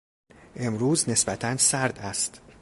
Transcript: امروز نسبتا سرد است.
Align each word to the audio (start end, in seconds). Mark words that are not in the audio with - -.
امروز 0.55 1.09
نسبتا 1.09 1.57
سرد 1.57 1.99
است. 1.99 2.41